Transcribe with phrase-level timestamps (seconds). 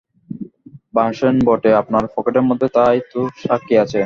[0.93, 2.77] বাসেন বটে, আপনার পকেটের মধ্যেই তো
[2.77, 3.99] তার সাক্ষী আছে।